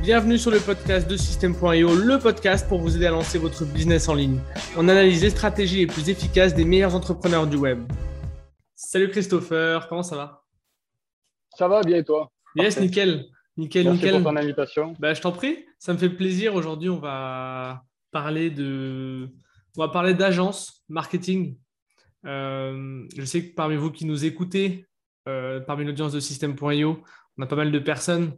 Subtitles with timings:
[0.00, 4.08] Bienvenue sur le podcast de System.io, le podcast pour vous aider à lancer votre business
[4.08, 4.40] en ligne.
[4.76, 7.80] On analyse les stratégies les plus efficaces des meilleurs entrepreneurs du web.
[8.74, 10.44] Salut Christopher, comment ça va?
[11.56, 12.30] Ça va bien et toi?
[12.54, 13.26] Yes, nickel.
[13.56, 14.22] Nickel, Merci nickel.
[14.22, 14.94] pour ton invitation.
[15.00, 16.54] Bah, je t'en prie, ça me fait plaisir.
[16.54, 19.28] Aujourd'hui, on va parler de,
[19.76, 21.58] on va parler d'agence marketing.
[22.24, 24.86] Euh, je sais que parmi vous qui nous écoutez,
[25.28, 27.02] euh, parmi l'audience de System.io,
[27.36, 28.32] on a pas mal de personnes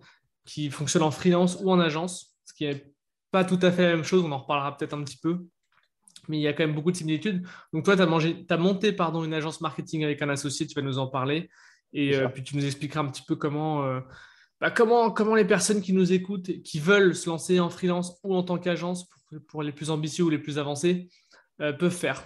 [0.45, 2.93] qui fonctionnent en freelance ou en agence, ce qui n'est
[3.31, 4.25] pas tout à fait la même chose.
[4.25, 5.45] On en reparlera peut-être un petit peu,
[6.29, 7.47] mais il y a quand même beaucoup de similitudes.
[7.73, 10.99] Donc toi, tu as, monté pardon, une agence marketing avec un associé, tu vas nous
[10.99, 11.49] en parler,
[11.93, 13.85] et euh, puis tu nous expliqueras un petit peu comment.
[13.85, 14.01] Euh,
[14.61, 18.35] bah, comment, comment les personnes qui nous écoutent, qui veulent se lancer en freelance ou
[18.35, 21.09] en tant qu'agence, pour, pour, les plus ambitieux ou les plus avancés,
[21.63, 22.23] euh, peuvent faire.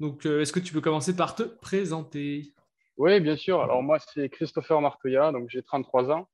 [0.00, 2.52] Donc, est-ce que tu peux commencer par te présenter?
[2.96, 3.62] Oui, bien sûr.
[3.62, 6.28] Alors, moi, c'est Christopher Martoya, donc j'ai 33 ans.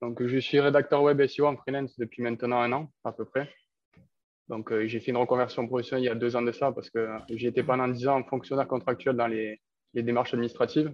[0.00, 3.50] Donc, je suis rédacteur web SEO en freelance depuis maintenant un an, à peu près.
[4.48, 6.90] Donc, euh, j'ai fait une reconversion professionnelle il y a deux ans de ça parce
[6.90, 9.60] que j'ai été pendant dix ans fonctionnaire contractuel dans les,
[9.94, 10.92] les démarches administratives.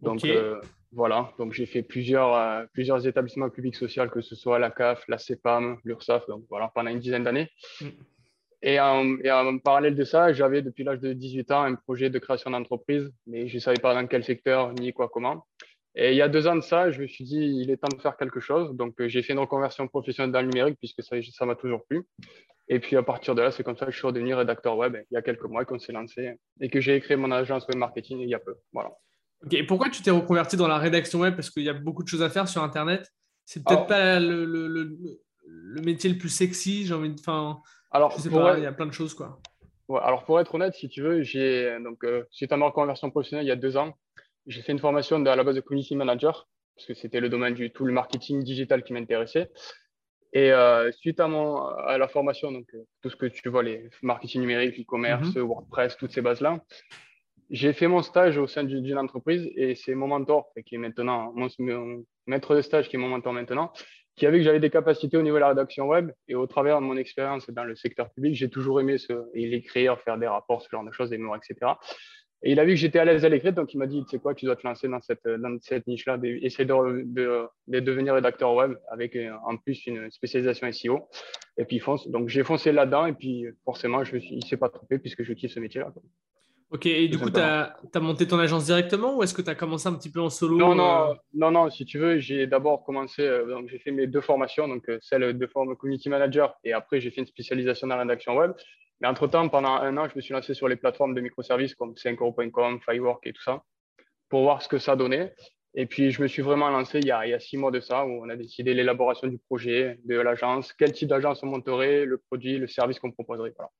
[0.00, 0.36] Donc, okay.
[0.36, 0.60] euh,
[0.92, 1.32] voilà.
[1.38, 5.18] Donc, j'ai fait plusieurs, euh, plusieurs établissements publics sociaux, que ce soit la CAF, la
[5.18, 7.50] CEPAM, l'URSSAF, donc voilà, pendant une dizaine d'années.
[7.80, 7.86] Mm.
[8.62, 12.10] Et en, et en, parallèle de ça, j'avais depuis l'âge de 18 ans un projet
[12.10, 15.46] de création d'entreprise, mais je ne savais pas dans quel secteur ni quoi comment.
[15.96, 17.88] Et il y a deux ans de ça, je me suis dit, il est temps
[17.88, 18.74] de faire quelque chose.
[18.74, 22.06] Donc, euh, j'ai fait une reconversion professionnelle dans le numérique puisque ça, m'a toujours plu.
[22.68, 24.96] Et puis, à partir de là, c'est comme ça que je suis redevenu rédacteur web
[25.10, 27.76] il y a quelques mois qu'on s'est lancé et que j'ai créé mon agence web
[27.76, 28.54] marketing il y a peu.
[28.72, 28.92] Voilà.
[29.44, 31.34] Ok, et pourquoi tu t'es reconverti dans la rédaction web?
[31.34, 33.08] Parce qu'il y a beaucoup de choses à faire sur Internet.
[33.44, 34.96] C'est peut-être pas le, le, le,
[35.44, 37.18] le, métier le plus sexy, j'ai envie de.
[37.18, 37.58] Enfin,
[37.90, 39.40] alors, je sais pas, il y a plein de choses, quoi.
[39.88, 43.48] Ouais, alors, pour être honnête, si tu veux, j'ai donc euh, ma reconversion professionnelle il
[43.48, 43.94] y a deux ans,
[44.46, 47.54] j'ai fait une formation à la base de community manager parce que c'était le domaine
[47.54, 49.50] du tout le marketing digital qui m'intéressait.
[50.32, 53.62] Et euh, suite à, mon, à la formation, donc euh, tout ce que tu vois,
[53.62, 55.40] les marketing numérique, e-commerce, mm -hmm.
[55.40, 56.52] WordPress, toutes ces bases-là,
[57.50, 61.32] j'ai fait mon stage au sein d'une entreprise et c'est mon mentor, qui est maintenant
[61.34, 63.72] mon, mon, maître de stage, qui est mon mentor maintenant,
[64.16, 66.46] qui a vu que j'avais des capacités au niveau de la rédaction web et au
[66.46, 70.28] travers de mon expérience dans le secteur public, j'ai toujours aimé ce, écrire, faire des
[70.28, 71.72] rapports, ce genre de choses, des mémoires, etc.
[72.42, 74.10] Et il a vu que j'étais à l'aise à l'écrire, donc il m'a dit, tu
[74.10, 77.80] sais quoi, tu dois te lancer dans cette, dans cette niche-là, essayer de, de, de,
[77.80, 81.08] devenir rédacteur web avec en plus une spécialisation SEO.
[81.58, 82.08] Et puis fonce.
[82.08, 84.98] Donc j'ai foncé là-dedans et puis forcément, je me suis, il ne s'est pas trompé
[84.98, 85.92] puisque je kiffe ce métier-là.
[86.70, 89.50] Ok, et du coup, tu as, as, monté ton agence directement ou est-ce que tu
[89.50, 91.14] as commencé un petit peu en solo Non, non, euh...
[91.34, 94.68] non, non, si tu veux, j'ai d'abord commencé, euh, donc j'ai fait mes deux formations,
[94.68, 98.02] donc euh, celle de forme community manager et après j'ai fait une spécialisation dans la
[98.02, 98.52] rédaction web.
[99.00, 101.94] Mais entre-temps, pendant un an, je me suis lancé sur les plateformes de microservices comme
[101.94, 103.62] 5euros.com, Firework et tout ça
[104.30, 105.34] pour voir ce que ça donnait.
[105.74, 107.70] Et puis, je me suis vraiment lancé il y a, il y a six mois
[107.70, 111.46] de ça où on a décidé l'élaboration du projet, de l'agence, quel type d'agence on
[111.46, 113.52] monterait, le produit, le service qu'on proposerait.
[113.56, 113.70] Voilà.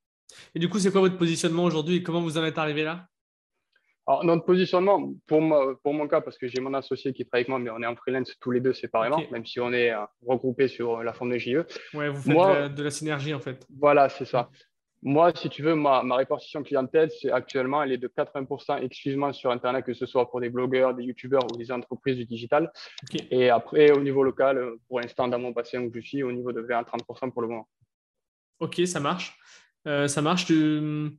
[0.55, 3.07] Et du coup, c'est quoi votre positionnement aujourd'hui et comment vous en êtes arrivé là?
[4.07, 7.43] Alors, notre positionnement, pour, moi, pour mon cas, parce que j'ai mon associé qui travaille
[7.43, 9.31] avec moi, mais on est en freelance tous les deux séparément, okay.
[9.31, 9.93] même si on est
[10.27, 11.65] regroupés sur la forme de JE.
[11.95, 13.67] Ouais, vous faites moi, de, la, de, la, synergie en fait.
[13.79, 14.49] Voilà, c'est ça.
[15.03, 19.33] Moi, si tu veux, ma, ma répartition clientèle, c'est actuellement, elle est de 80% exclusivement
[19.33, 22.71] sur Internet, que ce soit pour des blogueurs, des youtubeurs ou des entreprises du digital.
[23.05, 23.27] Okay.
[23.31, 26.53] Et après, au niveau local, pour l'instant, dans mon bassin où je suis, au niveau
[26.53, 27.69] de 20 à 30% pour le moment.
[28.59, 29.39] Ok, ça marche.
[29.87, 30.45] Euh, ça marche.
[30.45, 31.19] Tu,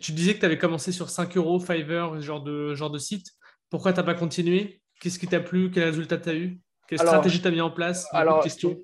[0.00, 3.26] tu disais que tu avais commencé sur 5 euros, Fiverr, genre de, genre de site.
[3.68, 4.80] Pourquoi tu n'as pas continué?
[5.00, 5.70] Qu'est-ce qui t'a plu?
[5.70, 6.60] Quel résultat tu as eu?
[6.90, 8.76] Quelle alors, stratégie tu as mis en place Alors, question.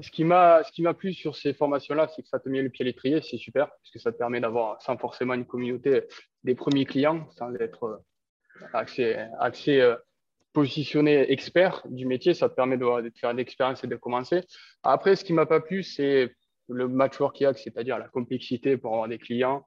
[0.00, 2.86] ce qui m'a plu sur ces formations-là, c'est que ça te met le pied à
[2.86, 6.04] l'étrier, c'est super, parce que ça te permet d'avoir, sans forcément une communauté,
[6.44, 8.02] des premiers clients, sans être
[8.72, 9.96] axé, axé euh,
[10.54, 14.40] positionné expert du métier, ça te permet de, de faire l'expérience et de commencer.
[14.82, 16.34] Après, ce qui m'a pas plu, c'est
[16.70, 19.66] le matchwork qu'il y a, c'est-à-dire la complexité pour avoir des clients,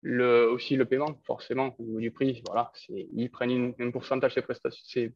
[0.00, 2.42] le, aussi le paiement, forcément, au niveau du prix.
[2.46, 5.10] Voilà, ils prennent une, un pourcentage de prestations,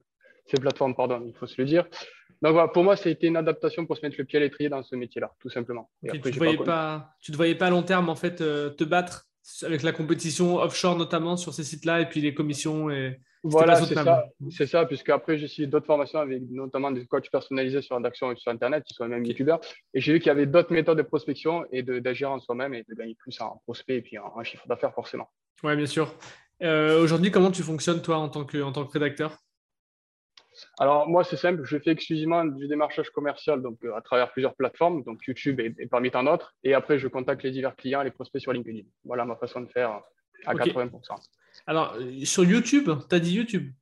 [0.46, 1.84] ces, plateformes, pardon, il faut se le dire.
[2.42, 4.40] Donc voilà, pour moi, ça a été une adaptation pour se mettre le pied à
[4.40, 5.90] l'étrier dans ce métier-là, tout simplement.
[6.02, 8.40] Et après, tu ne voyais, pas, tu te voyais pas à long terme, en fait,
[8.40, 9.26] euh, te battre
[9.62, 13.94] avec la compétition offshore, notamment sur ces sites-là, et puis les commissions et voilà, c'est
[13.94, 18.00] ça, c'est ça, puisque après j'ai suivi d'autres formations avec notamment des coachs personnalisés sur
[18.00, 19.60] l'action sur Internet, qui sont même youtubeurs,
[19.92, 22.84] et j'ai vu qu'il y avait d'autres méthodes de prospection et d'agir en soi-même et
[22.88, 25.30] de gagner plus en prospect et puis en, en chiffre d'affaires forcément.
[25.62, 26.14] Oui, bien sûr.
[26.62, 29.36] Euh, Aujourd'hui, comment tu fonctionnes toi en tant que, en tant que rédacteur?
[30.78, 34.54] Alors moi c'est simple, je fais exclusivement du démarchage commercial donc euh, à travers plusieurs
[34.54, 38.02] plateformes, donc YouTube et, et, parmi tant d'autres, et après je contacte les divers clients,
[38.02, 38.82] les prospects sur LinkedIn.
[39.04, 40.00] Voilà ma façon de faire
[40.46, 40.70] à okay.
[40.70, 40.90] 80%.
[41.66, 43.72] Alors sur YouTube, tu as dit YouTube?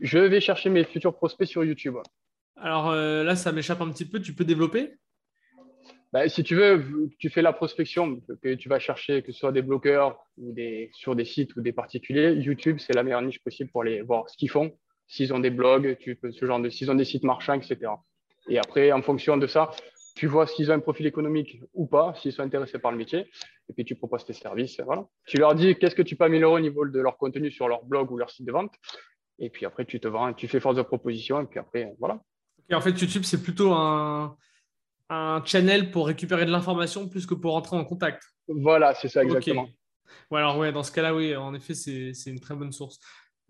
[0.00, 1.96] Je vais chercher mes futurs prospects sur YouTube.
[2.56, 4.20] Alors euh, là, ça m'échappe un petit peu.
[4.20, 4.94] Tu peux développer?
[6.12, 9.52] Bah, si tu veux, tu fais la prospection, que tu vas chercher, que ce soit
[9.52, 13.42] des bloqueurs ou des, sur des sites ou des particuliers, YouTube, c'est la meilleure niche
[13.42, 14.76] possible pour aller voir ce qu'ils font.
[15.12, 17.92] S'ils ont des blogs, tu peux, ce genre de, s'ils ont des sites marchands, etc.
[18.48, 19.70] Et après, en fonction de ça,
[20.14, 23.30] tu vois s'ils ont un profil économique ou pas, s'ils sont intéressés par le métier,
[23.68, 24.80] et puis tu proposes tes services.
[24.80, 25.04] Voilà.
[25.26, 27.84] Tu leur dis qu'est-ce que tu peux améliorer au niveau de leur contenu sur leur
[27.84, 28.72] blog ou leur site de vente,
[29.38, 32.18] et puis après tu te vends, tu fais force de proposition, et puis après, voilà.
[32.72, 34.34] en fait, YouTube, c'est plutôt un,
[35.10, 38.22] un channel pour récupérer de l'information plus que pour rentrer en contact.
[38.48, 39.68] Voilà, c'est ça exactement.
[40.30, 42.98] alors ouais, dans ce cas-là, oui, en effet, c'est une très bonne source.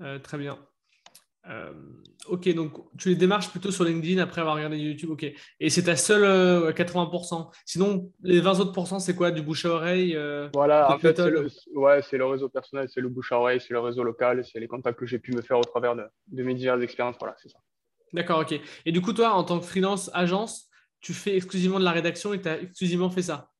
[0.00, 0.58] Euh, très bien.
[1.48, 1.72] Euh,
[2.28, 5.10] ok, donc tu les démarches plutôt sur LinkedIn après avoir regardé YouTube.
[5.10, 7.40] Ok, et c'est ta seule 80%.
[7.40, 10.18] Euh, Sinon, les 20 autres c'est quoi Du bouche à oreille
[10.54, 13.74] Voilà, en fait, c'est le, ouais, le réseau personnel, c'est le bouche à oreille, c'est
[13.74, 16.42] le réseau local, c'est les contacts que j'ai pu me faire au travers de, de
[16.42, 17.16] mes diverses expériences.
[17.18, 17.58] Voilà, c'est ça.
[18.12, 18.60] D'accord, ok.
[18.84, 20.68] Et du coup, toi, en tant que freelance agence,
[21.00, 23.51] tu fais exclusivement de la rédaction et tu as exclusivement fait ça?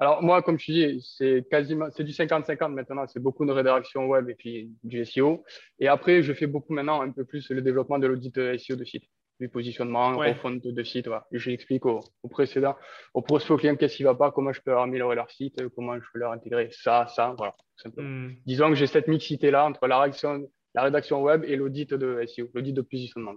[0.00, 3.06] Alors moi, comme tu dis, c'est quasiment c'est du 50-50 maintenant.
[3.06, 5.44] C'est beaucoup de rédaction web et puis du SEO.
[5.78, 8.84] Et après, je fais beaucoup maintenant un peu plus le développement de l'audit SEO de
[8.84, 9.04] site,
[9.40, 10.32] du positionnement, ouais.
[10.32, 11.06] refonte de site.
[11.06, 11.26] Voilà.
[11.32, 12.00] Et je l'explique aux,
[12.30, 12.76] précédents,
[13.14, 15.96] aux prospects aux clients qu'est-ce qui va pas, comment je peux améliorer leur site, comment
[15.96, 17.54] je peux leur intégrer ça, ça, voilà.
[17.96, 18.30] Hmm.
[18.46, 22.48] Disons que j'ai cette mixité-là entre la rédaction, la rédaction web et l'audit de SEO,
[22.54, 23.34] l'audit de positionnement.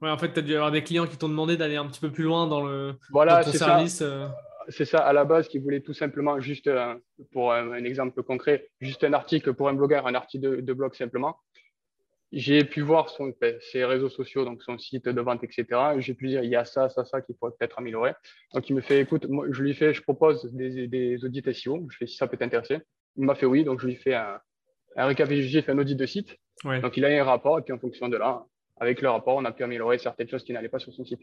[0.00, 2.00] Ouais, en fait, tu as dû avoir des clients qui t'ont demandé d'aller un petit
[2.00, 4.00] peu plus loin dans, le, voilà, ton service.
[4.00, 4.28] Euh.
[4.68, 6.94] C'est ça, à la base, qui voulait tout simplement, juste euh,
[7.32, 11.36] pour un, exemple concret, juste un article pour un blogueur, un article de, blog simplement.
[12.30, 13.32] J'ai pu voir son,
[13.72, 15.66] ses réseaux sociaux, donc son site de vente, etc.
[15.98, 18.12] J'ai pu dire, il y a ça, ça, ça qui pourrait peut-être améliorer.
[18.52, 21.86] Donc, il me fait, écoute, moi, je lui fais, je propose des, des audits SEO.
[21.90, 22.80] Je fais, si ça peut t'intéresser.
[23.16, 24.38] Il m'a fait oui, donc je lui fais un,
[24.96, 26.36] un récapitulatif, un audit de site.
[26.64, 28.44] Donc, il a un rapport, et puis en fonction de là,
[28.80, 31.20] avec le rapport, on a pu améliorer certaines choses qui n'allaient pas sur son site.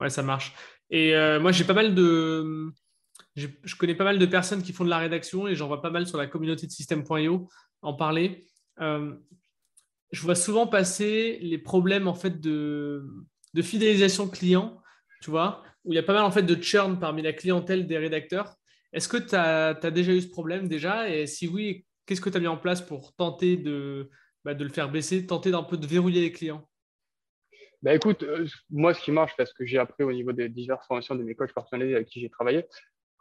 [0.00, 0.54] Ouais, ça marche.
[0.90, 2.72] Et euh, moi, j'ai pas mal de.
[3.36, 5.90] Je connais pas mal de personnes qui font de la rédaction et j'en vois pas
[5.90, 7.48] mal sur la communauté de système.io
[7.82, 8.46] en parler.
[8.80, 9.14] Euh,
[10.12, 13.04] je vois souvent passer les problèmes en fait de,
[13.54, 14.80] de fidélisation client,
[15.20, 17.86] tu vois, où il y a pas mal en fait de churn parmi la clientèle
[17.86, 18.54] des rédacteurs.
[18.92, 21.08] Est-ce que tu as, déjà eu ce problème déjà?
[21.10, 24.10] Et si oui, qu'est-ce que tu as mis en place pour tenter de,
[24.44, 26.68] bah, de le faire baisser, tenter d'un peu de verrouiller les clients?
[27.84, 30.86] Bah, écoute, euh, moi, ce qui marche, parce que j'ai appris au niveau des diverses
[30.86, 32.64] formations de mes coachs personnalisés avec qui j'ai travaillé,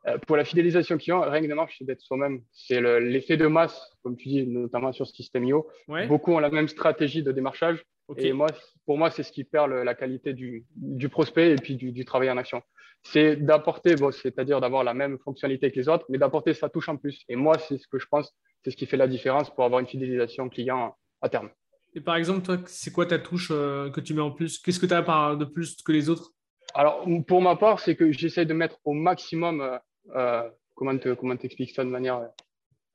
[0.07, 2.41] euh, pour la fidélisation client, rien que de marche, c'est d'être soi-même.
[2.53, 5.67] C'est l'effet de masse, comme tu dis, notamment sur ce système IO.
[6.07, 7.83] Beaucoup ont la même stratégie de démarchage.
[8.15, 8.47] Et moi,
[8.85, 12.05] pour moi, c'est ce qui perd la qualité du, du, prospect et puis du, du
[12.05, 12.61] travail en action.
[13.01, 16.87] C'est d'apporter, bon, c'est-à-dire d'avoir la même fonctionnalité que les autres, mais d'apporter sa touche
[16.87, 17.23] en plus.
[17.27, 18.33] Et moi, c'est ce que je pense,
[18.63, 21.49] c'est ce qui fait la différence pour avoir une fidélisation client à terme.
[21.95, 24.59] Et par exemple, toi, c'est quoi ta touche euh, que tu mets en plus?
[24.59, 26.31] Qu'est-ce que tu as de plus que les autres?
[26.73, 29.77] Alors, pour ma part, c'est que j'essaie de mettre au maximum, euh,
[30.15, 32.29] euh comment t'expliques ça de manière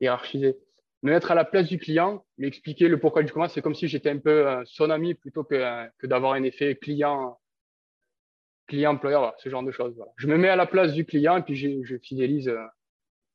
[0.01, 0.57] hiérarchisée?
[1.01, 3.47] Me mettre à la place du client, lui le pourquoi du comment.
[3.47, 7.39] C'est comme si j'étais un peu son ami plutôt que, que d'avoir un effet client
[8.67, 9.95] client-employeur, ce genre de choses.
[10.17, 12.53] Je me mets à la place du client et puis je fidélise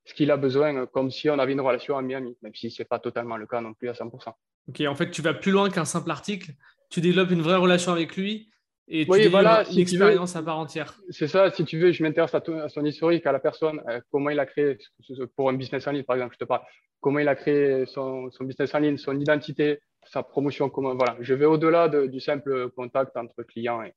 [0.05, 2.87] ce qu'il a besoin comme si on avait une relation ami-ami, même si ce n'est
[2.87, 4.33] pas totalement le cas non plus à 100%.
[4.69, 6.53] Ok, en fait, tu vas plus loin qu'un simple article.
[6.91, 8.51] Tu développes une vraie relation avec lui
[8.87, 11.01] et tu oui, voilà, une expérience à part entière.
[11.09, 14.29] C'est ça, si tu veux, je m'intéresse à, son historique, à la personne, euh, comment
[14.29, 14.77] il a créé,
[15.37, 16.63] pour un business en ligne par exemple, je te parle,
[17.01, 21.17] comment il a créé son, business en ligne, son identité, sa promotion, comment, voilà.
[21.21, 23.95] Je vais au-delà du simple contact entre client et,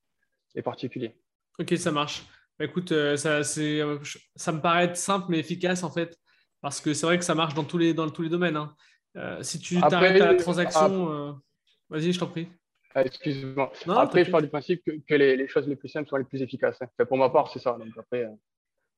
[0.56, 1.16] et particulier.
[1.60, 2.26] Ok, ça marche.
[2.60, 4.00] Bah, écoute, euh, ça, euh,
[4.36, 6.18] ça me paraît simple mais efficace en fait,
[6.62, 8.56] parce que c'est vrai que ça marche dans tous les, dans tous les domaines.
[8.56, 8.76] Hein.
[9.18, 11.32] Euh, si tu t'arrêtes à la transaction, euh,
[11.90, 12.48] vas-y, je t'en prie.
[12.94, 13.72] Ah, excuse-moi.
[13.90, 16.82] Après, je pars du principe que, les, choses les plus simples sont les plus efficaces.
[16.82, 17.06] Hein.
[17.06, 17.74] pour ma part, c'est ça.
[17.74, 18.32] Donc après, euh,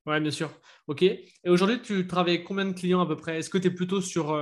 [0.05, 0.49] Ouais, bien sûr.
[0.87, 1.03] OK.
[1.03, 3.37] Et aujourd'hui, tu travailles avec combien de clients à peu près?
[3.37, 4.35] Est-ce que tu es plutôt sur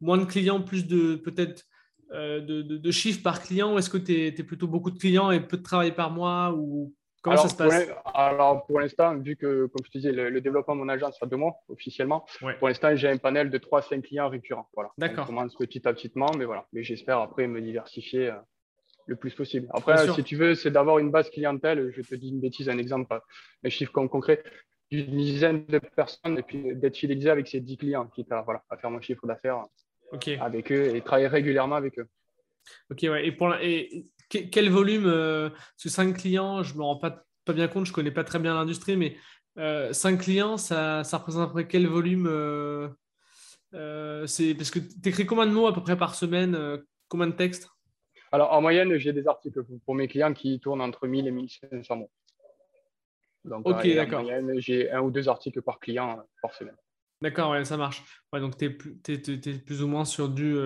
[0.00, 1.64] moins de clients, plus de peut-être
[2.10, 5.56] de, chiffres par client ou est-ce que tu es, plutôt beaucoup de clients et peu
[5.56, 6.92] de travail par mois ou
[7.24, 10.40] Comment alors, ça se passe Alors, pour l'instant, vu que, comme je te disais, le,
[10.42, 12.26] développement de mon agence a deux mois officiellement,
[12.58, 14.68] pour l'instant, j'ai un panel de 3 à 5 clients récurrents.
[14.74, 14.90] Voilà.
[14.98, 15.24] D'accord.
[15.24, 16.66] On commence petit à petit, mais voilà.
[16.74, 18.34] Mais j'espère après me diversifier euh,
[19.06, 19.68] le plus possible.
[19.72, 21.90] Après, si tu veux, c'est d'avoir une base clientèle.
[21.96, 23.18] Je te dis une bêtise, un exemple,
[23.64, 24.42] un chiffre concret
[24.90, 28.62] d'une dizaine de personnes et puis d'être fidélisé avec ces 10 clients, quitte à, voilà,
[28.68, 29.62] à faire mon chiffre d'affaires
[30.40, 32.06] avec eux et travailler régulièrement avec eux.
[32.90, 33.26] Ok, ouais.
[33.26, 37.52] Et, pour et quel volume euh, Parce 5 clients, je ne me rends pas, pas
[37.52, 39.16] bien compte, je ne connais pas très bien l'industrie, mais
[39.58, 42.88] euh, 5 clients, ça, ça représente à peu près quel volume euh,
[43.74, 46.58] euh, c'est Parce que tu écris combien de mots à peu près par semaine
[47.08, 47.68] Combien de textes?
[48.32, 51.96] Alors, en moyenne, j'ai des articles pour mes clients qui tournent entre 1000 et 1500
[51.96, 52.10] mots.
[53.44, 54.20] Donc, ok, d'accord.
[54.20, 56.74] En moyenne, j'ai un ou deux articles par client par semaine.
[57.20, 58.02] D'accord, ouais, ça marche.
[58.32, 60.56] donc, tu es, plus ou moins sur du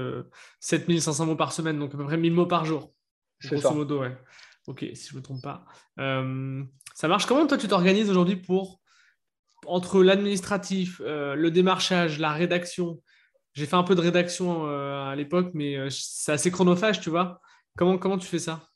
[0.61, 2.91] 7500 mots par semaine, donc à peu près 1000 mots par jour.
[3.41, 3.71] C'est ça.
[3.71, 4.17] modo, ouais.
[4.67, 5.65] Ok, si je ne me trompe pas.
[5.97, 7.27] ça marche.
[7.27, 8.81] Comment toi, tu t'organises aujourd'hui pour,
[9.67, 13.01] entre l'administratif, le démarchage, la rédaction?
[13.55, 17.41] J'ai fait un peu de rédaction à l'époque, mais c'est assez chronophage, tu vois.
[17.77, 18.69] Comment, comment tu fais ça?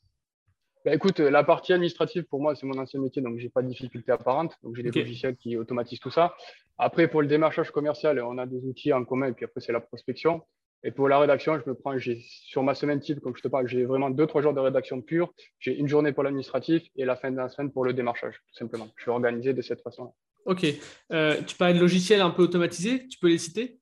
[0.85, 3.61] Bah, écoute, la partie administrative, pour moi, c'est mon ancien métier, donc je n'ai pas
[3.61, 4.57] de difficulté apparente.
[4.63, 6.35] Donc, j'ai des logiciels qui automatisent tout ça.
[6.77, 9.71] Après, pour le démarchage commercial, on a des outils en commun, et puis après, c'est
[9.71, 10.41] la prospection.
[10.85, 13.67] Et pour la rédaction, je me prends, sur ma semaine type, comme je te parle,
[13.67, 15.33] j'ai vraiment deux, trois jours de rédaction pure.
[15.59, 18.55] J'ai une journée pour l'administratif et la fin de la semaine pour le démarchage, tout
[18.55, 18.89] simplement.
[18.97, 20.11] Je suis organisé de cette façon-là.
[20.45, 20.65] Ok.
[21.13, 23.79] Euh, tu parlais de logiciels un peu automatisés, tu peux les citer?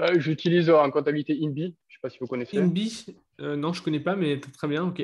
[0.00, 2.58] Euh, J'utilise en comptabilité InBi, je ne sais pas si vous connaissez.
[2.58, 3.06] InBi
[3.40, 5.00] euh, Non, je ne connais pas, mais très bien, ok.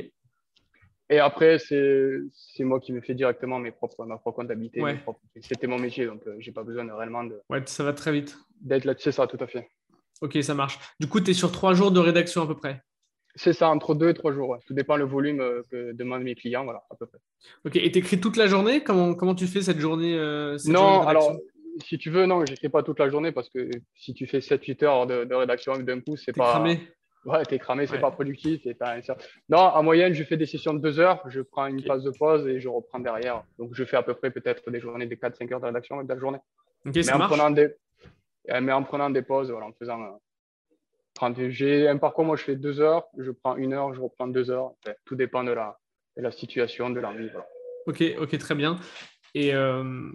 [1.10, 2.20] Et après, c'est
[2.60, 4.82] moi qui me fais directement mes propres, ma propre comptabilité.
[5.40, 7.40] C'était mon métier, donc je n'ai pas besoin de réellement de.
[7.50, 8.36] Ouais, ça va très vite.
[8.60, 9.68] D'être là, c'est ça, tout à fait.
[10.23, 10.78] Ok, ça marche.
[11.00, 12.83] Du coup, tu es sur trois jours de rédaction à peu près
[13.35, 14.56] C'est ça, entre deux et trois jours.
[14.66, 17.18] Tout dépend le volume euh, que demandent mes clients, voilà, à peu près.
[17.64, 18.83] Ok, et tu écris toute la journée?
[18.83, 21.37] Comment, comment tu fais cette journée euh, Non, alors,
[21.85, 24.38] si tu veux, non, je n'écris pas toute la journée parce que si tu fais
[24.38, 26.50] 7-8 heures de, rédaction d'un coup, c'est pas.
[26.50, 26.80] cramé
[27.25, 28.66] Ouais, t'es cramé, c'est pas productif.
[28.66, 28.76] Et
[29.49, 32.11] non, en moyenne, je fais des sessions de deux heures, je prends une phase de
[32.11, 33.44] pause et je reprends derrière.
[33.59, 36.09] Donc, je fais à peu près peut-être des journées de 4-5 heures de rédaction de
[36.09, 36.38] la journée.
[36.87, 37.33] Ok, ça marche.
[37.40, 37.68] Euh,
[38.48, 40.02] mais en prenant des pauses, voilà, en faisant.
[40.02, 44.26] Euh, j'ai un parcours, moi je fais deux heures, je prends une heure, je reprends
[44.26, 44.72] deux heures.
[45.04, 45.78] tout dépend de la,
[46.16, 47.30] de la situation, de l'envie.
[47.86, 48.78] Ok, ok, très bien.
[49.34, 50.10] Et, euh,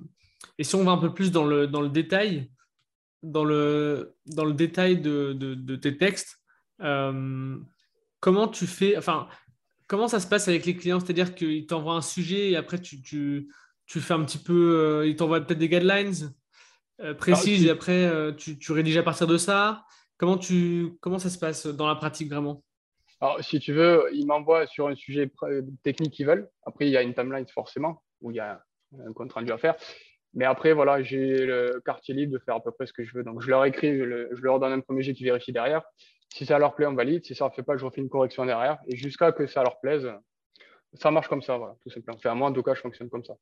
[0.57, 2.51] et, si on va un peu plus dans le, dans le détail,
[3.23, 6.37] dans le, dans le détail de, de, de tes textes,
[6.77, 9.27] comment tu fais, enfin,
[9.87, 10.99] comment ça se passe avec les clients?
[10.99, 13.49] C'est-à-dire qu'ils t'envoient un sujet et après tu, tu,
[13.85, 16.33] tu fais un petit peu, ils t'envoient peut-être des guidelines?
[17.01, 19.85] Euh, précise et après euh, tu, tu, rédiges à partir de ça
[20.17, 22.63] comment, tu, comment ça se passe dans la pratique vraiment?
[23.21, 25.29] Alors, si tu veux, ils m'envoient sur un sujet
[25.83, 26.49] technique qu'ils veulent.
[26.65, 28.63] Après, il y a une timeline forcément où il y a
[29.05, 29.75] un compte rendu à faire.
[30.33, 33.13] Mais après, voilà, j'ai le quartier libre de faire à peu près ce que je
[33.13, 33.23] veux.
[33.23, 35.83] Donc, je leur écris, je, leur donne un premier jet qui vérifie derrière.
[36.33, 37.25] Si ça leur plaît, on valide.
[37.25, 38.77] Si ça ne fait pas, je refais une correction derrière.
[38.87, 40.09] Et jusqu'à que ça leur plaise,
[40.93, 42.17] ça marche comme ça, voilà, tout simplement.
[42.17, 43.33] Enfin, moi, en tout cas, je fonctionne comme ça.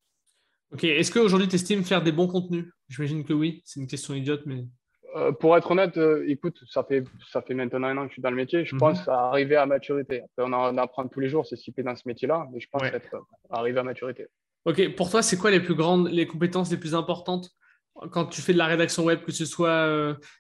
[0.74, 2.65] Ok, est-ce qu'aujourd'hui tu estimes faire des bons contenus?
[2.89, 4.65] J'imagine que oui, c'est une question idiote, mais.
[5.15, 8.13] Euh, pour être honnête, euh, écoute, ça fait, ça fait maintenant un an que je
[8.13, 8.65] suis dans le métier.
[8.65, 8.79] Je mhm.
[8.79, 10.24] pense à arriver à maturité.
[10.24, 12.83] Après, on en apprend tous les jours, c'est si dans ce métier-là, mais je pense
[12.83, 13.19] être euh,
[13.50, 14.27] arrivé à maturité.
[14.65, 17.50] Ok, pour toi, c'est quoi les plus grandes, les compétences les plus importantes
[18.12, 19.88] quand tu fais de la rédaction web, que ce soit.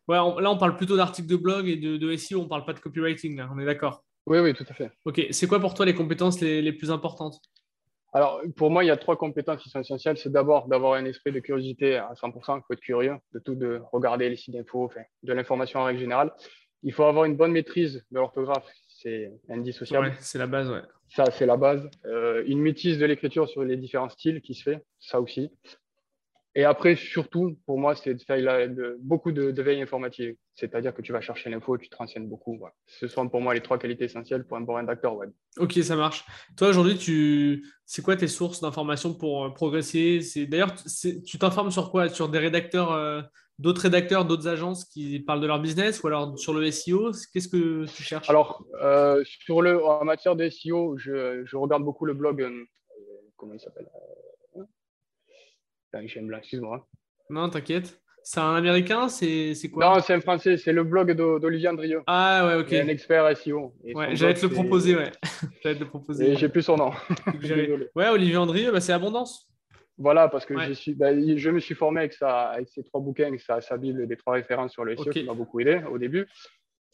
[0.07, 2.73] Ouais, là, on parle plutôt d'articles de blog et de, SEO, on ne parle pas
[2.73, 4.03] de copywriting, là, on est d'accord?
[4.27, 4.91] Oui, oui, tout à fait.
[5.05, 7.39] Ok, c'est quoi pour toi les compétences les, les plus importantes?
[8.13, 10.17] Alors, pour moi, il y a trois compétences qui sont essentielles.
[10.17, 12.57] C'est d'abord d'avoir un esprit de curiosité à 100%.
[12.57, 14.89] Il faut être curieux de tout, de regarder les sites d'info,
[15.23, 16.31] de l'information en règle générale.
[16.83, 18.65] Il faut avoir une bonne maîtrise de l'orthographe.
[18.87, 20.07] C'est indissociable.
[20.07, 20.81] Ouais, c'est la base, ouais.
[21.09, 21.89] Ça, c'est la base.
[22.05, 25.51] Euh, une maîtrise de l'écriture sur les différents styles qui se fait, ça aussi.
[26.57, 28.67] Et après, surtout, pour moi, c'est de faire
[28.99, 30.35] beaucoup de, veille informative.
[30.55, 32.59] C'est-à-dire que tu vas chercher l'info, tu te renseignes beaucoup.
[32.87, 35.29] Ce sont pour moi les trois qualités essentielles pour un bon rédacteur web.
[35.59, 36.25] Ok, ça marche.
[36.57, 37.63] Toi, aujourd'hui, tu...
[37.85, 40.19] c'est quoi tes sources d'informations pour euh, progresser?
[40.47, 40.73] D'ailleurs,
[41.27, 42.09] tu t'informes sur quoi?
[42.09, 43.21] Sur des rédacteurs, euh,
[43.59, 47.49] d'autres rédacteurs, d'autres agences qui parlent de leur business ou alors sur le SEO Qu'est-ce
[47.49, 48.31] que tu cherches?
[48.31, 52.43] Alors, euh, sur le, en matière de SEO, je, je regarde beaucoup le blog.
[53.35, 53.87] comment il s'appelle?
[56.01, 56.87] Excuse-moi.
[57.29, 57.99] Non, t'inquiète.
[58.23, 59.85] C'est un américain C'est quoi?
[59.85, 60.57] Non, c'est un français.
[60.57, 62.01] C'est le blog d'Olivier Andrieux.
[62.07, 62.73] Ah ouais, ok.
[62.73, 63.73] un expert SEO.
[63.95, 65.11] Ouais, j'allais te le proposer, ouais.
[65.63, 66.31] j'allais te le proposer.
[66.31, 66.91] Et j'ai plus son nom.
[67.95, 69.49] ouais, Olivier Andrieux, bah, c'est Abondance.
[69.97, 72.99] Voilà, parce que je, suis, bah, je me suis formé avec, sa, avec ses trois
[72.99, 75.81] bouquins, avec sa, sa Bible des trois références sur le SEO qui m'a beaucoup aidé
[75.89, 76.27] au début.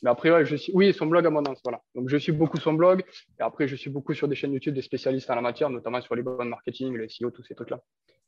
[0.01, 0.71] Mais après, ouais, je suis...
[0.75, 1.81] oui, son blog Abondance, voilà.
[1.95, 3.03] Donc, je suis beaucoup son blog.
[3.39, 6.01] Et après, je suis beaucoup sur des chaînes YouTube des spécialistes en la matière, notamment
[6.01, 7.81] sur les bonnes marketing, le SEO, tous ces trucs-là.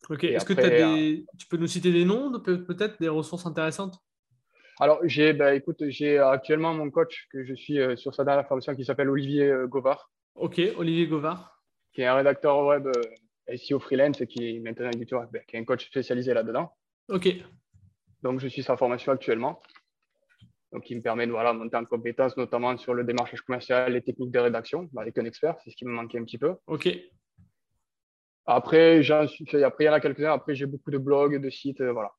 [0.09, 0.23] Ok.
[0.23, 1.19] Est-ce que des...
[1.19, 3.99] Euh, tu peux nous citer des noms, peut-être des ressources intéressantes?
[4.79, 8.47] Alors, j'ai, bah, écoute, j'ai actuellement mon coach que je suis euh, sur sa dernière
[8.47, 10.11] formation qui s'appelle Olivier euh, Govard.
[10.35, 11.61] Ok, Olivier Govard.
[11.93, 12.87] Qui est un rédacteur web
[13.55, 14.89] SEO freelance et qui est maintenant
[15.31, 16.73] bah, qui est un coach spécialisé là-dedans.
[17.09, 17.29] Ok.
[18.21, 19.61] Donc, je suis sa formation actuellement.
[20.75, 24.01] Donc, qui me permet de voilà, monter en compétences, notamment sur le démarchage commercial, les
[24.01, 25.55] techniques de rédaction, bah, avec un expert.
[25.63, 26.55] C'est ce qui me manquait un petit peu.
[26.67, 26.89] Ok.
[28.45, 30.33] Après, j'en suis après, il y en a quelques-uns.
[30.33, 32.11] Après, j'ai beaucoup de blogs, de sites, euh, voilà.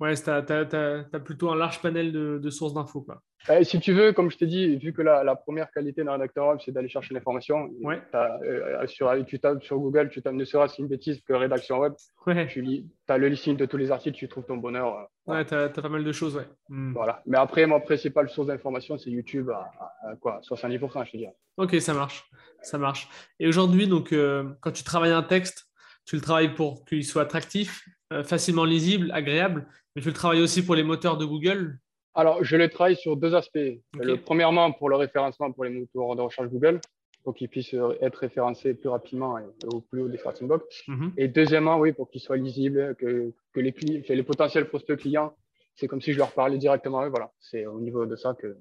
[0.00, 3.06] Ouais, tu as, plutôt un large panel de, sources d'infos.
[3.50, 6.48] Euh, si tu veux, comme je t'ai dit, vu que la, première qualité d'un rédacteur
[6.48, 8.02] web, c'est d'aller chercher l'information, ouais.
[8.14, 11.92] Euh, sur, tu tapes sur Google, tu tapes ne serait-ce une bêtise que rédaction web,
[12.26, 12.46] ouais.
[12.46, 12.64] tu
[13.08, 15.08] as le listing de tous les articles, tu trouves ton bonheur.
[15.28, 16.48] Euh, ouais, tu as, pas mal de choses, ouais.
[16.68, 16.92] Hmm.
[16.92, 17.22] Voilà.
[17.26, 20.40] Mais après, mon principal source d'information, c'est YouTube à, quoi?
[20.40, 21.26] 70%, je te dis.
[21.56, 22.24] Ok, ça marche.
[22.62, 23.08] Ça marche.
[23.38, 24.14] Et aujourd'hui, donc,
[24.60, 25.66] quand tu travailles un texte,
[26.06, 27.86] tu le travailles pour qu'il soit attractif,
[28.22, 31.78] facilement lisible, agréable, mais tu le travailles aussi pour les moteurs de Google
[32.14, 33.58] Alors, je le travaille sur deux aspects.
[33.94, 36.80] Le, premièrement, pour le référencement pour les moteurs de recherche Google,
[37.22, 40.84] pour qu'ils puissent être référencés plus rapidement et au plus haut des starting blocks.
[40.86, 41.12] Mhm.
[41.16, 43.74] Et deuxièmement, oui, pour qu'ils soient lisibles, que, que les,
[44.08, 45.34] les potentiels prospects clients,
[45.74, 48.56] c'est comme si je leur parlais directement Voilà, c'est au niveau de ça que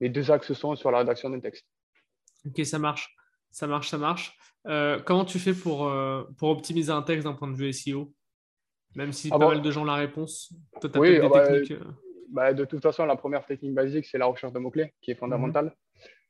[0.00, 1.66] les deux axes sont sur la rédaction d'un texte.
[2.46, 3.14] Ok, ça marche.
[3.50, 4.36] Ça marche, ça marche.
[4.66, 8.12] Euh, comment tu fais pour, euh, pour optimiser un texte d'un point de vue SEO
[8.94, 10.52] même si ah pas mal de gens la réponse.
[10.80, 11.72] Toi, oui, des bah, techniques.
[11.72, 11.84] Euh.
[12.30, 15.16] Bah, de toute façon, la première technique basique, c'est la recherche de mots-clés, qui est
[15.16, 15.66] fondamentale.
[15.66, 15.72] Mhm.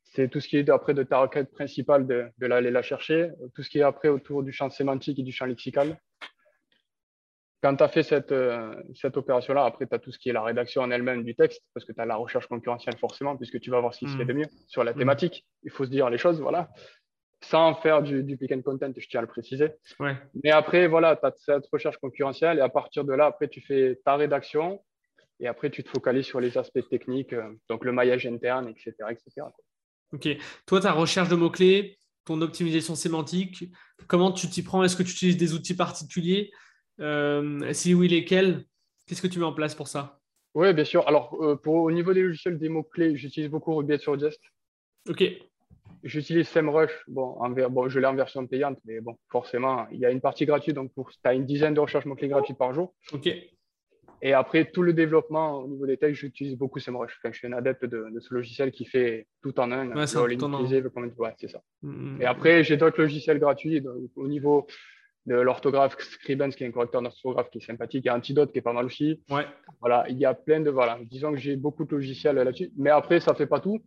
[0.02, 3.31] C'est tout ce qui est après de ta requête principale de, de l'aller la chercher,
[3.55, 6.00] tout ce qui est après autour du champ sémantique et du champ lexical.
[7.62, 10.33] Quand tu as fait cette, euh, cette opération-là, après, tu as tout ce qui est
[10.33, 13.61] la rédaction en elle-même du texte, parce que tu as la recherche concurrentielle forcément, puisque
[13.61, 14.99] tu vas voir ce qui se fait de mieux sur la mhm.
[14.99, 15.47] thématique.
[15.62, 16.71] Il faut se dire les choses, voilà
[17.42, 19.70] sans faire du, du pick and content, je tiens à le préciser.
[20.44, 23.61] Mais après, voilà, tu as cette recherche concurrentielle et à partir de là, après, tu
[23.61, 24.82] fais ta rédaction
[25.40, 28.92] et après, tu te focalises sur les aspects techniques, euh, donc le maillage interne, etc.
[29.11, 29.47] etc.
[30.12, 30.28] Ok.
[30.66, 33.64] Toi, ta recherche de mots-clés, ton optimisation sémantique,
[34.06, 34.85] comment tu t'y prends?
[34.85, 36.50] Est-ce que tu utilises des outils particuliers?
[37.00, 38.64] Euh, Si oui, lesquels?
[39.06, 40.20] Qu'est-ce que tu mets en place pour ça?
[40.54, 41.09] Oui, bien sûr.
[41.09, 44.18] Alors, euh, pour, au niveau des logiciels des mots-clés, j'utilise beaucoup Ruby sur.
[45.09, 45.25] Ok.
[46.02, 46.90] J'utilise SEMrush.
[47.09, 47.37] Bon,
[47.70, 50.75] bon, je l'ai en version payante, mais bon, forcément, il y a une partie gratuite.
[50.75, 52.94] Donc, tu as une dizaine de recherches mots-clés gratuites par jour.
[53.12, 53.28] OK.
[54.23, 57.18] Et après, tout le développement au niveau des textes, j'utilise beaucoup SEMrush.
[57.25, 59.92] je suis un adepte de, ce logiciel qui fait tout en un.
[59.92, 60.18] Ouais, c'est
[61.18, 61.62] ouais, ça.
[61.82, 63.82] Mm, mm, Et après, j'ai d'autres logiciels gratuits
[64.16, 64.66] au niveau
[65.26, 68.62] de l'orthographe, Scribens, qui est un correcteur d'orthographe qui est sympathique, et Antidote, qui est
[68.62, 69.20] pas mal aussi.
[69.31, 69.46] Ouais.
[69.81, 70.70] Voilà, il y a plein de.
[70.70, 72.70] Voilà, disons que j'ai beaucoup de logiciels là-dessus.
[72.76, 73.81] Mais après, ça ne fait pas tout.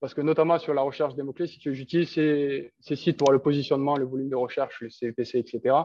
[0.00, 3.40] Parce que notamment sur la recherche des mots-clés, si tu j'utilise ces, sites pour le
[3.40, 5.76] positionnement, le volume de recherche, le CPC, etc.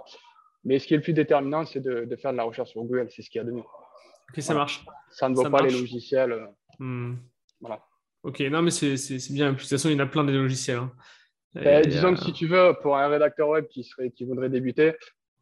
[0.63, 3.08] Mais ce qui est le plus déterminant, c'est de, faire de la recherche sur Google.
[3.10, 3.63] C'est ce qu'il y a de mieux.
[4.30, 4.86] Ok, ça marche.
[5.10, 6.32] Ça ne vaut pas les logiciels.
[6.32, 6.45] Euh,
[6.80, 7.17] hmm.
[7.60, 7.84] Voilà.
[8.23, 8.95] Ok, non, mais c'est
[9.34, 9.54] bien.
[9.54, 10.78] De toute façon, il y en a plein des logiciels.
[10.78, 10.91] Hein.
[11.56, 14.93] Ben, disons que si tu veux, pour un rédacteur web qui, serait, qui voudrait débuter,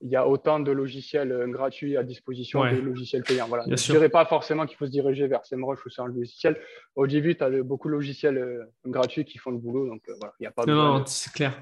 [0.02, 3.48] il y a autant de logiciels euh, gratuits à disposition que de logiciels payants.
[3.48, 3.64] Voilà.
[3.66, 6.60] je ne dirais pas forcément qu'il faut se diriger vers SEMrush ou sur un logiciel.
[6.96, 9.88] Au début, tu as beaucoup de logiciels euh, gratuits qui font le boulot.
[9.88, 11.54] Donc, euh, voilà, il n'y a pas non, non, c'est clair.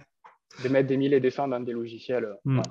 [0.63, 2.29] de mettre des milliers et des cents dans des logiciels.
[2.45, 2.61] Hmm.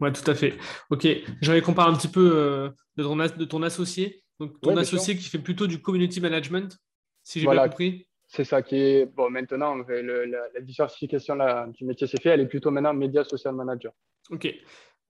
[0.00, 0.54] Oui, tout à fait.
[0.90, 1.06] Ok,
[1.40, 4.22] j'aimerais qu'on parle un petit peu de, ton, de ton associé.
[4.38, 6.78] Donc, ton associé qui fait plutôt du community management,
[7.22, 8.06] si j'ai bien compris.
[8.26, 9.06] C'est ça qui est.
[9.06, 11.36] Bon, maintenant, la, la, diversification
[11.68, 12.30] du métier s'est fait.
[12.30, 13.92] Elle est plutôt maintenant média social manager.
[14.30, 14.48] Ok.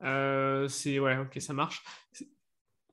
[0.02, 1.82] Euh, c'est ouais, ok, ça marche.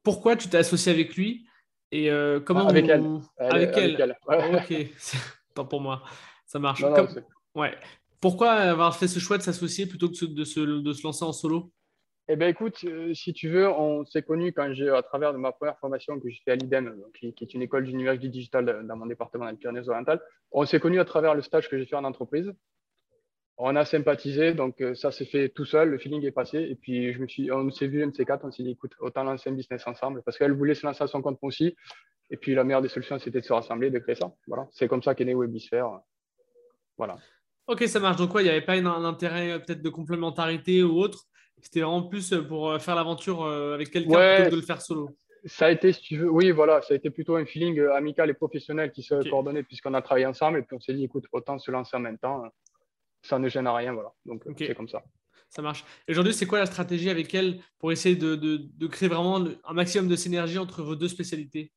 [0.03, 1.47] Pourquoi tu t'es associé avec lui
[1.91, 3.03] et euh, comment avec, elle.
[3.37, 4.15] avec, elle.
[4.29, 4.73] Ok,
[5.53, 6.03] tant pour moi,
[6.45, 6.83] ça marche.
[7.55, 7.75] ouais.
[8.19, 11.33] Pourquoi avoir fait ce choix de s'associer plutôt que de se, de se lancer en
[11.33, 11.71] solo?
[12.29, 15.37] Eh bien, écoute, euh, si tu veux, on s'est connus quand j'ai, à travers de
[15.37, 18.31] ma première formation que j'ai fait à l'IDEM, qui, qui, est une école d'université du
[18.31, 20.19] digital dans mon département de Pyrénées-Orientales.
[20.51, 22.51] On s'est connus à travers le stage que j'ai fait en entreprise
[23.57, 26.59] on a sympathisé, donc euh, ça s'est fait tout seul, le feeling est passé.
[26.59, 29.49] Et puis je me suis, on s'est vu MC4, on s'est dit écoute, autant lancer
[29.49, 31.75] un business ensemble, parce qu'elle voulait se lancer à son compte aussi.
[32.29, 34.31] Et puis la meilleure des solutions, c'était de se rassembler, de créer ça.
[34.47, 36.01] Voilà, c'est comme ça qu'est né Webisphère.
[36.97, 37.17] Voilà.
[37.67, 38.17] Ok, ça marche.
[38.17, 41.23] Donc, quoi, il n'y avait pas un intérêt euh, peut-être de complémentarité ou autre.
[41.61, 45.09] C'était vraiment plus euh, pour faire l'aventure avec quelqu'un plutôt que de le faire solo.
[45.45, 48.29] Ça a été, si tu veux, oui, voilà, ça a été plutôt un feeling amical
[48.29, 50.59] et professionnel qui se coordonnait puisqu'on a travaillé ensemble.
[50.59, 52.43] Et puis on s'est dit, écoute, autant se lancer en même temps
[53.21, 53.93] ça ne gêne à rien.
[53.93, 54.13] Voilà.
[54.25, 55.03] Donc, c'est comme ça.
[55.49, 55.85] Ça marche.
[56.07, 59.73] Et aujourd'hui, c'est quoi la stratégie avec elle pour essayer de, de, créer vraiment un
[59.73, 61.71] maximum de synergie entre vos deux spécialités?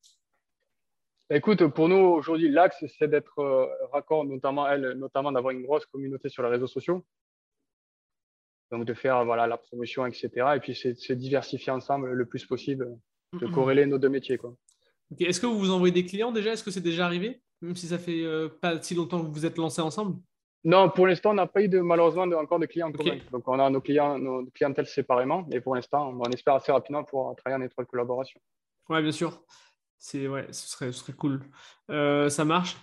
[1.33, 5.87] Écoute, pour nous, aujourd'hui, l'axe, c'est d'être euh, raccord, notamment elle, notamment d'avoir une grosse
[5.87, 7.05] communauté sur les réseaux sociaux.
[8.73, 10.31] Donc, de faire voilà, la promotion, etc.
[10.57, 12.99] Et puis, c'est se diversifier ensemble le plus possible,
[13.33, 14.39] de corréler nos deux métiers.
[14.39, 14.57] Quoi.
[15.19, 16.53] Est-ce que vous vous envoyez des clients déjà?
[16.53, 17.41] Est-ce que c'est déjà arrivé?
[17.63, 20.21] Même si ça fait euh, pas si longtemps que vous vous êtes lancés ensemble?
[20.63, 23.19] Non, pour l'instant, on n'a pas eu de, malheureusement encore de clients communs.
[23.33, 25.47] Donc, on a nos clients, nos clientèles séparément.
[25.53, 28.39] Et pour l'instant, on espère assez rapidement pouvoir travailler en étroite collaboration.
[28.91, 29.43] Oui, bien sûr.
[29.99, 31.41] C'est, ouais, ce, serait, ce serait cool.
[31.91, 32.77] Euh, ça marche.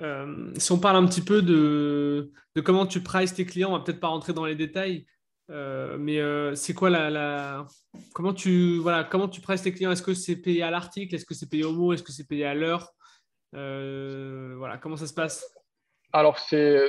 [0.00, 3.78] Euh, si on parle un petit peu de, de comment tu prices tes clients, on
[3.78, 5.06] va peut-être pas rentrer dans les détails.
[5.48, 6.20] mais
[6.54, 7.66] c'est quoi la,
[8.12, 9.90] Comment tu voilà comment tu presses tes clients?
[9.90, 11.14] Est-ce que c'est payé à l'article?
[11.14, 11.92] Est-ce que c'est payé au mot?
[11.92, 12.92] Est-ce que c'est payé à l'heure?
[13.52, 15.44] Voilà, comment ça se passe?
[16.14, 16.80] Alors c'est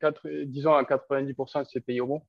[0.00, 2.22] 4, disons à 90% c'est payé au mot.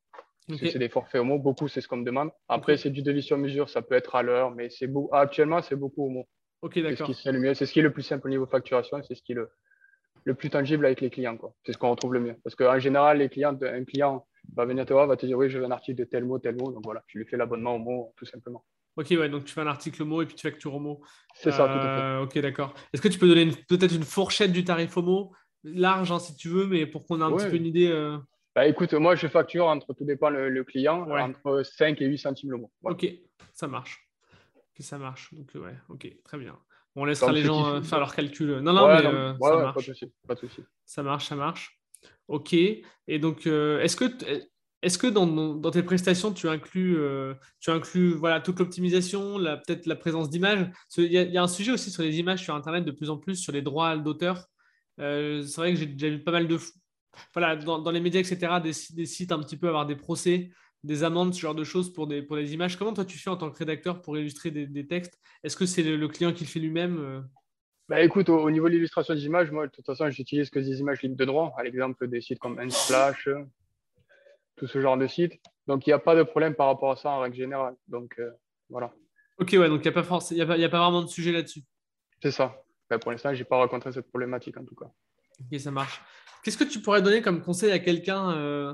[0.50, 1.40] c'est des forfaits au mot.
[1.40, 2.32] Beaucoup c'est ce qu'on me demande.
[2.50, 5.76] Après c'est du devis sur mesure, ça peut être à l'heure, mais c'est actuellement c'est
[5.76, 6.28] beaucoup au mot.
[6.62, 7.08] Ok, d'accord.
[7.08, 7.54] C'est ce qui le mieux.
[7.54, 9.02] C'est ce qui est le plus simple au niveau facturation.
[9.04, 9.52] C'est ce qui est le,
[10.24, 11.38] le plus tangible avec les clients.
[11.64, 12.36] C'est ce qu'on retrouve le mieux.
[12.44, 15.48] Parce qu'en général, les clients, un client va venir te voir, va te dire oui,
[15.48, 16.72] je veux un article de tel mot, tel mot.
[16.72, 18.66] Donc voilà, tu lui fais l'abonnement au mot, tout simplement.
[18.98, 21.02] Ok, ouais, donc tu fais un article au mot et puis tu factures au mot.
[21.36, 22.04] C'est ça, tout à fait.
[22.04, 22.74] Euh, ok, d'accord.
[22.94, 25.34] Est-ce que tu peux donner peut-être une fourchette du tarif au mot?
[25.66, 27.88] Large, hein, si tu veux, mais pour qu'on ait un petit peu une idée.
[27.88, 28.18] Euh.
[28.56, 32.52] Bah, écoute, moi, je facture entre, tout dépend le, client, entre 5 et 8 centimes
[32.52, 32.72] le mot.
[32.84, 33.08] Ok,
[33.54, 34.08] ça marche.
[34.80, 35.34] Ça marche.
[35.34, 36.58] Donc, ouais, ok, très bien.
[36.96, 38.60] On laissera les gens euh, faire leurs calculs.
[38.60, 39.92] Non, non, mais ça marche.
[40.28, 40.64] Pas de souci.
[40.86, 41.82] Ça marche, ça marche.
[42.28, 42.54] Ok.
[42.54, 44.06] Et donc, est-ce que
[44.86, 49.96] est-ce que dans, tes prestations, tu inclus, euh, tu inclus voilà, toute l'optimisation, peut-être la
[49.96, 50.70] présence d'images?
[50.98, 53.36] Il y, a un sujet aussi sur les images sur Internet de plus en plus,
[53.36, 54.46] sur les droits d'auteur.
[55.00, 56.58] Euh, c'est vrai que j'ai déjà vu pas mal de...
[57.34, 60.50] Voilà, dans, les médias, etc., des, sites un petit peu avoir des procès,
[60.84, 62.78] des amendes, ce genre de choses pour des, pour des images.
[62.78, 65.18] Comment toi, tu fais en tant que rédacteur pour illustrer des, textes?
[65.44, 67.22] Est-ce que c'est le, client qui le fait lui-même euh?
[67.88, 70.80] bah, écoute, au, niveau de l'illustration des images, moi, de toute façon, j'utilise que des
[70.80, 73.30] images libres de droit, à l'exemple des sites comme Unsplash,
[74.58, 75.40] tout ce genre de site.
[75.68, 77.76] Donc, il n'y a pas de problème par rapport à ça en règle générale.
[77.88, 78.32] Donc, euh,
[78.70, 78.94] voilà.
[79.38, 81.62] Ok, ouais, donc il n'y a, pas a, a pas vraiment de sujet là-dessus.
[82.22, 82.65] C'est ça.
[82.90, 84.92] Ben, pour l'instant, je n'ai pas rencontré cette problématique en tout cas.
[85.40, 86.02] Ok, ça marche.
[86.44, 88.74] Qu'est-ce que tu pourrais donner comme conseil à quelqu'un euh,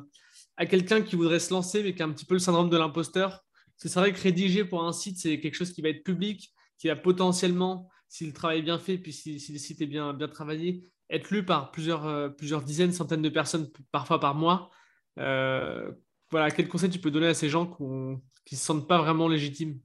[0.57, 2.77] à quelqu'un qui voudrait se lancer mais qui a un petit peu le syndrome de
[2.77, 3.43] l'imposteur?
[3.77, 6.87] C'est vrai que rédiger pour un site, c'est quelque chose qui va être public, qui
[6.87, 10.27] va potentiellement, si le travail est bien fait, puis si, le site est bien, bien
[10.27, 14.69] travaillé, être lu par plusieurs, euh, plusieurs dizaines, centaines de personnes, parfois par mois.
[15.17, 15.91] Euh,
[16.29, 18.19] voilà, quel conseil tu peux donner à ces gens qui ne
[18.57, 19.79] se sentent pas vraiment légitimes?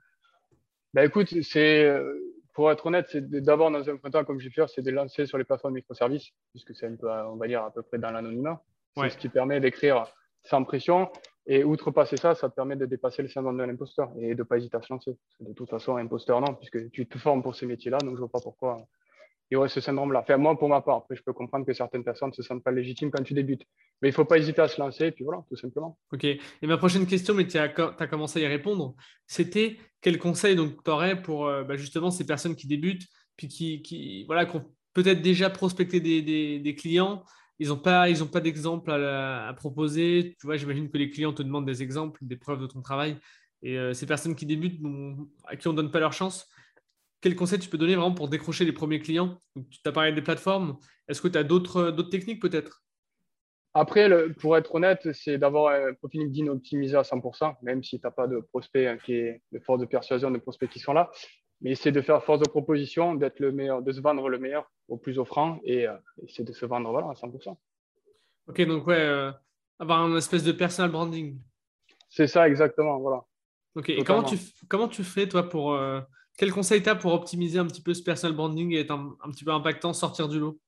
[0.93, 1.91] Bah écoute, c'est
[2.57, 5.27] pour être honnête, c'est d'abord dans un premier temps, comme j'ai fait, c'est de lancer
[5.27, 8.11] sur les plateformes microservices, puisque c'est un peu, on va dire, à peu près dans
[8.11, 8.63] l'anonymat.
[8.97, 10.07] C'est ce qui permet d'écrire
[10.43, 11.11] sans pression.
[11.47, 14.43] Et outrepasser ça, ça te permet de dépasser le syndrome de l'imposteur et de ne
[14.43, 15.19] pas hésiter à se lancer.
[15.39, 18.21] De toute façon, imposteur, non, puisque tu te formes pour ces métiers-là, donc je ne
[18.21, 18.79] vois pas pourquoi
[19.51, 20.21] il y aurait ce syndrome-là.
[20.21, 22.65] Enfin, moi, pour ma part, après, je peux comprendre que certaines personnes ne se sentent
[22.65, 23.63] pas légitimes quand tu débutes.
[24.03, 25.99] Mais il ne faut pas hésiter à se lancer, et puis voilà, tout simplement.
[26.13, 26.25] Ok.
[26.25, 28.95] Et ma prochaine question, mais tu as, commencé à y répondre,
[29.27, 33.07] c'était quel conseil tu aurais pour euh, bah, justement ces personnes qui débutent,
[33.37, 37.23] puis qui, qui voilà, ont peut-être déjà prospecté des, clients,
[37.59, 40.37] ils n'ont pas, pas d'exemple à, à, proposer.
[40.41, 43.17] Tu vois, j'imagine que les clients te demandent des exemples, des preuves de ton travail.
[43.63, 44.81] Et euh, ces personnes qui débutent,
[45.47, 46.49] à qui on ne donne pas leur chance,
[47.27, 49.41] quel conseil tu peux donner vraiment pour décrocher les premiers clients?
[49.57, 50.77] Tu as parlé des plateformes.
[51.09, 52.85] Est-ce que tu as d'autres techniques peut-être?
[53.75, 58.07] Après, pour être honnête, c'est d'avoir un profil LinkedIn optimisé à 100%, même si tu
[58.07, 60.93] n'as pas de prospects hein, qui est de force de persuasion, de prospects qui sont
[60.93, 61.11] là.
[61.63, 64.71] Mais c'est de faire force de proposition, d'être le meilleur, de se vendre le meilleur
[64.87, 65.97] au plus offrant et, euh,
[66.29, 67.57] c'est de se vendre voilà, à 100%.
[68.47, 69.33] Ok, donc ouais, euh,
[69.81, 71.41] avoir un espèce de personal branding.
[72.09, 73.01] C'est ça, exactement.
[73.01, 73.25] Voilà.
[73.75, 74.37] Ok, et comment tu,
[74.69, 75.75] comment tu fais toi pour.
[75.75, 76.01] Euh,
[76.37, 79.31] quel conseil tu as pour optimiser un petit peu ce personal branding et être un,
[79.31, 80.61] petit peu impactant, sortir du lot?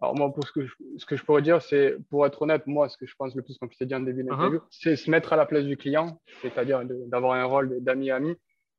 [0.00, 2.66] Alors moi, pour ce que je, ce que je pourrais dire, c'est, pour être honnête,
[2.66, 4.66] moi, ce que je pense le plus, comme je t'ai dit en début d'interview, uh-huh.
[4.70, 8.34] c'est se mettre à la place du client, c'est-à-dire d'avoir un rôle d'ami ami.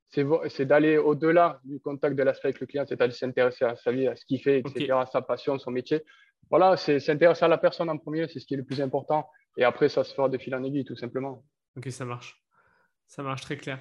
[0.09, 4.07] C'est d'aller au-delà du contact de l'aspect avec le client, c'est-à-dire s'intéresser à sa vie,
[4.07, 6.03] à ce qu'il fait, etc., à sa passion, son métier.
[6.49, 9.27] Voilà, c'est s'intéresser à la personne en premier, c'est ce qui est le plus important.
[9.57, 11.43] Et après, ça se fera de fil en aiguille, tout simplement.
[11.75, 12.41] Ok, ça marche.
[13.07, 13.79] Ça marche très clair.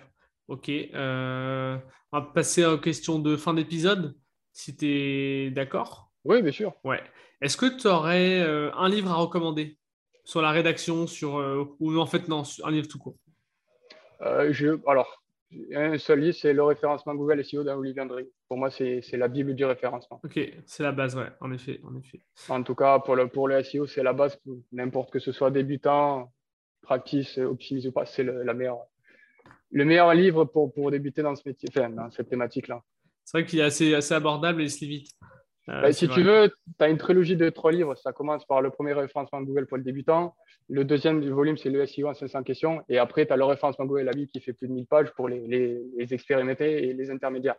[0.48, 0.68] Ok.
[0.68, 1.76] Euh,
[2.12, 4.16] on va passer aux questions de fin d'épisode,
[4.52, 6.10] si tu es d'accord.
[6.24, 6.74] Oui, bien sûr.
[6.84, 7.02] Ouais.
[7.40, 9.78] Est-ce que tu aurais euh, un livre à recommander
[10.24, 13.16] sur la rédaction, sur euh, ou en fait non, un livre tout court?
[14.20, 15.22] Je, Alors,
[15.74, 18.28] un seul livre, c'est le référencement Google SEO d'Olivier André.
[18.48, 20.20] Pour moi, c'est la Bible du référencement.
[20.24, 22.20] Ok, c'est la base, ouais, en effet, en effet.
[22.48, 24.40] En tout cas, pour le, pour le SEO, c'est la base.
[24.72, 26.32] N'importe que ce soit débutant,
[26.82, 28.86] practice, optimise ou pas, c'est la meilleure
[29.70, 32.82] le meilleur livre pour, pour débuter dans ce métier, enfin, dans cette thématique-là.
[33.24, 35.10] C'est vrai qu'il est assez, assez abordable et il se lit vite.
[35.68, 36.48] Euh, bah, si tu veux,
[36.78, 37.96] tu as une trilogie de trois livres.
[37.96, 40.36] Ça commence par le premier référencement Google pour le débutant.
[40.68, 42.82] Le deuxième volume, c'est le SEO en 500 questions.
[42.88, 45.10] Et après, tu as le référencement Google la Bible qui fait plus de 1000 pages
[45.16, 47.56] pour les, les, les expérimentés et les intermédiaires.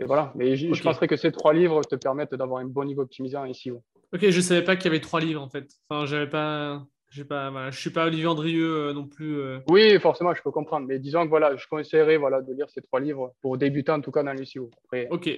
[0.00, 0.32] Et voilà.
[0.36, 3.52] Mais je, penserais que ces trois livres te permettent d'avoir un bon niveau optimisé en
[3.52, 3.82] SEO.
[4.12, 5.68] Ok, je ne savais pas qu'il y avait trois livres en fait.
[5.88, 6.84] Enfin, j'avais pas.
[7.10, 9.38] Je ne suis pas Olivier Andrieux euh, non plus.
[9.38, 9.60] Euh.
[9.68, 10.86] Oui, forcément, je peux comprendre.
[10.86, 14.00] Mais disons que voilà, je conseillerais voilà, de lire ces trois livres pour débuter en
[14.00, 14.70] tout cas dans le SEO.
[15.10, 15.30] Ok,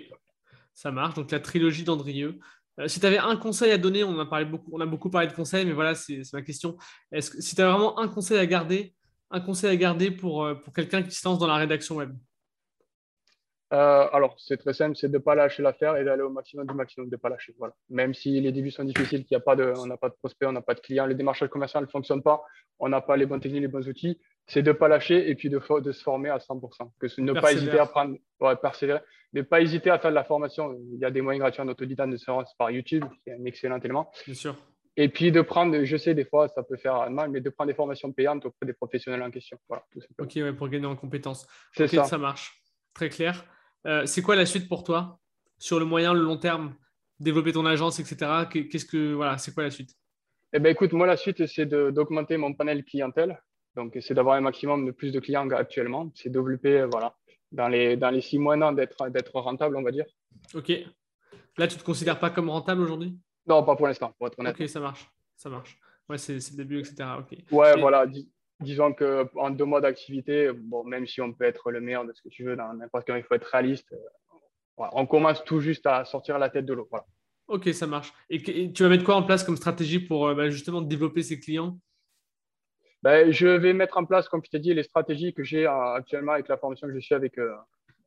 [0.74, 1.14] ça marche.
[1.14, 2.38] Donc la trilogie d'Andrieux.
[2.86, 5.28] si tu avais un conseil à donner, on a, parlé beaucoup, on a beaucoup parlé
[5.28, 6.76] de conseils, mais voilà, c'est ma question.
[7.12, 8.94] Est-ce que si tu as vraiment un conseil à garder,
[9.30, 12.10] un conseil à garder pour, pour quelqu'un qui se lance dans la rédaction web?
[13.72, 16.66] Euh, alors, c'est très simple, c'est de ne pas lâcher l'affaire et d'aller au maximum
[16.66, 17.54] du maximum, de ne pas lâcher.
[17.56, 17.74] Voilà.
[17.88, 20.14] Même si les débuts sont difficiles, qu'il y a pas de, on n'a pas de
[20.14, 22.42] prospects, on n'a pas de clients, les démarchages commerciaux ne fonctionnent pas,
[22.80, 25.36] on n'a pas les bonnes techniques, les bons outils, c'est de ne pas lâcher et
[25.36, 26.90] puis de, de, se former à 100%.
[26.98, 29.00] Que ne pas hésiter à prendre, ouais, persévérer,
[29.34, 30.76] ne pas hésiter à faire de la formation.
[30.92, 33.44] Il y a des moyens gratuits en autodidacte de se par YouTube, qui est un
[33.44, 34.10] excellent élément.
[34.26, 34.56] Bien sûr.
[34.96, 37.68] Et puis de prendre, je sais, des fois, ça peut faire mal, mais de prendre
[37.68, 39.56] des formations payantes auprès des professionnels en question.
[39.68, 41.46] Voilà, tout Ok, ouais, pour gagner en compétences.
[41.72, 42.02] C'est ça.
[42.02, 42.60] Ça marche.
[42.92, 43.44] Très clair.
[43.86, 45.18] Euh, c'est quoi la suite pour toi
[45.58, 46.74] sur le moyen, le long terme
[47.18, 48.46] Développer ton agence, etc.
[48.50, 49.94] Qu'est-ce que voilà, c'est quoi la suite?
[50.52, 53.40] Eh ben écoute, moi la suite c'est d'augmenter mon panel clientèle.
[53.76, 56.10] Donc c'est d'avoir un maximum de plus de clients actuellement.
[56.14, 57.14] C'est développer euh, voilà
[57.52, 60.06] dans les dans les six mois non d'être d'être rentable, on va dire.
[60.54, 60.72] Ok.
[61.58, 63.18] Là, tu te considères pas comme rentable aujourd'hui?
[63.46, 64.56] Non, pas pour l'instant, pour être honnête.
[64.58, 65.78] Ok, ça marche, ça marche.
[66.08, 66.96] Ouais, c'est le début, etc.
[67.18, 67.38] Ok.
[67.50, 68.06] Ouais, voilà
[68.60, 72.22] disons qu'en deux mois d'activité, bon, même si on peut être le meilleur de ce
[72.22, 73.92] que tu veux dans n'importe quel, il faut être réaliste.
[73.92, 76.86] Euh, on commence tout juste à sortir la tête de l'eau.
[76.90, 77.06] Voilà.
[77.48, 78.12] Ok, ça marche.
[78.28, 81.40] Et, tu vas mettre quoi en place comme stratégie pour euh, bah, justement développer ses
[81.40, 81.78] clients?
[83.02, 85.94] Ben, Je vais mettre en place, comme tu t'ai dit, les stratégies que j'ai euh,
[85.94, 87.36] actuellement avec la formation que je suis avec,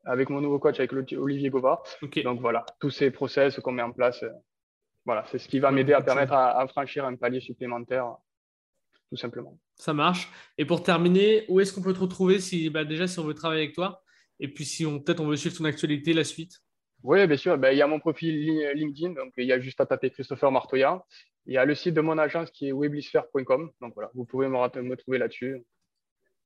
[0.06, 1.82] avec mon nouveau coach, avec Olivier Gova.
[2.24, 4.24] Donc voilà, tous ces process qu'on met en place,
[5.06, 8.16] voilà, c'est ce qui va m'aider à permettre à franchir un palier supplémentaire
[9.14, 9.60] tout simplement.
[9.76, 10.30] Ça marche.
[10.58, 13.34] Et pour terminer, où est-ce qu'on peut te retrouver si, bah, déjà si on veut
[13.34, 14.04] travailler avec toi?
[14.40, 16.60] Et puis si on peut-être on veut suivre ton actualité, la suite?
[17.04, 17.58] Oui, bien sûr.
[17.58, 18.34] Ben, il y a mon profil
[18.76, 21.04] LinkedIn, donc il y a juste à taper Christopher Martoya.
[21.46, 23.72] Il y a le site de mon agence qui est weblisphère.com.
[23.82, 25.64] Donc voilà, vous pouvez me, me trouver là-dessus.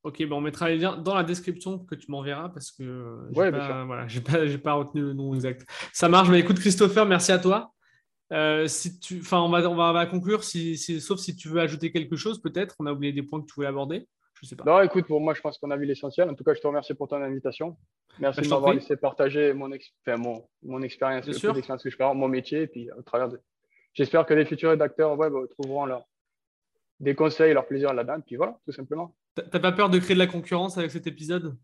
[0.03, 2.83] Ok, on mettra les liens dans la description que tu m'enverras parce que
[3.31, 5.67] je n'ai pas, voilà, pas, pas, retenu le nom exact.
[5.91, 6.29] Ça marche.
[6.29, 7.73] Mais écoute, Christopher, merci à toi.
[8.33, 11.91] Euh, si tu, enfin, on va, on va, conclure, si, sauf si tu veux ajouter
[11.91, 12.75] quelque chose, peut-être.
[12.79, 14.07] On a oublié des points que tu voulais aborder.
[14.41, 14.63] Je sais pas.
[14.65, 16.29] Non, écoute, pour moi, je pense qu'on a vu l'essentiel.
[16.29, 17.77] En tout cas, je te remercie pour ton invitation.
[18.19, 19.69] Merci de m'avoir laissé partager mon,
[20.17, 23.39] mon, mon expérience, l'expérience que je peux mon métier, et puis au travers de.
[23.93, 26.03] J'espère que les futurs rédacteurs web trouveront leur,
[26.99, 28.21] des conseils, leur plaisir là-dedans.
[28.25, 29.15] Puis voilà, tout simplement.
[29.35, 31.55] T'as pas peur de créer de la concurrence avec cet épisode?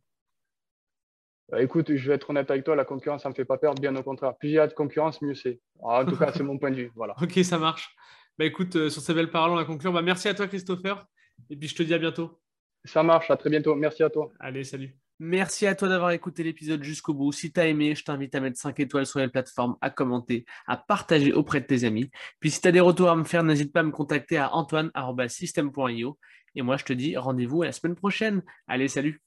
[1.49, 3.58] Bah, écoute, je vais être honnête avec toi, la concurrence, ça ne me fait pas
[3.58, 4.36] peur, bien au contraire.
[4.38, 5.60] Plus il y a de concurrence, mieux c'est.
[5.79, 6.91] En tout cas, c'est mon point de vue.
[6.95, 7.15] Voilà.
[7.21, 7.95] ok, ça marche.
[8.38, 9.93] Bah, écoute, euh, sur ces belles paroles, on va conclure.
[9.93, 11.06] Bah, merci à toi, Christopher.
[11.49, 12.39] Et puis, je te dis à bientôt.
[12.86, 13.75] Ça marche, à très bientôt.
[13.75, 14.32] Merci à toi.
[14.39, 14.95] Allez, salut.
[15.19, 17.32] Merci à toi d'avoir écouté l'épisode jusqu'au bout.
[17.32, 20.45] Si tu as aimé, je t'invite à mettre 5 étoiles sur les plateformes, à commenter,
[20.67, 22.10] à partager auprès de tes amis.
[22.39, 24.53] Puis si tu as des retours à me faire, n'hésite pas à me contacter à
[24.53, 26.17] antoine.system.io.
[26.56, 28.41] Et moi, je te dis rendez-vous à la semaine prochaine.
[28.67, 29.23] Allez, salut